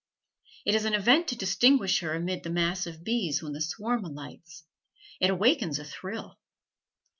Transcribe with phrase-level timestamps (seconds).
[0.65, 4.03] It is an event to distinguish her amid the mass of bees when the swarm
[4.03, 4.63] alights;
[5.19, 6.39] it awakens a thrill.